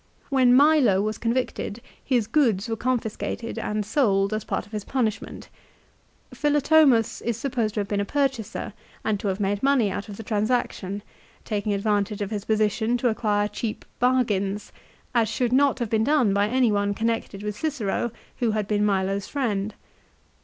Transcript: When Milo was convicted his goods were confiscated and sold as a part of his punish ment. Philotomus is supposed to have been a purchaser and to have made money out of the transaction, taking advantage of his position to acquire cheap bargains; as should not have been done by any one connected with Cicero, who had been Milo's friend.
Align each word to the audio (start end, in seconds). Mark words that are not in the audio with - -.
When 0.29 0.55
Milo 0.55 0.99
was 0.99 1.19
convicted 1.19 1.79
his 2.03 2.25
goods 2.25 2.67
were 2.67 2.75
confiscated 2.75 3.59
and 3.59 3.85
sold 3.85 4.33
as 4.33 4.41
a 4.41 4.45
part 4.47 4.65
of 4.65 4.71
his 4.71 4.83
punish 4.83 5.21
ment. 5.21 5.47
Philotomus 6.33 7.21
is 7.21 7.37
supposed 7.37 7.75
to 7.75 7.81
have 7.81 7.87
been 7.87 7.99
a 8.01 8.03
purchaser 8.03 8.73
and 9.05 9.19
to 9.19 9.27
have 9.27 9.39
made 9.39 9.61
money 9.61 9.91
out 9.91 10.09
of 10.09 10.17
the 10.17 10.23
transaction, 10.23 11.03
taking 11.45 11.71
advantage 11.71 12.23
of 12.23 12.31
his 12.31 12.45
position 12.45 12.97
to 12.97 13.09
acquire 13.09 13.47
cheap 13.47 13.85
bargains; 13.99 14.71
as 15.13 15.29
should 15.29 15.53
not 15.53 15.77
have 15.77 15.91
been 15.91 16.05
done 16.05 16.33
by 16.33 16.47
any 16.47 16.71
one 16.71 16.95
connected 16.95 17.43
with 17.43 17.55
Cicero, 17.55 18.09
who 18.39 18.49
had 18.49 18.67
been 18.67 18.83
Milo's 18.83 19.27
friend. 19.27 19.75